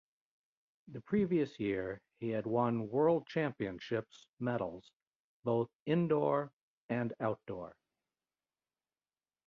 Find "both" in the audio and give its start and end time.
5.43-5.69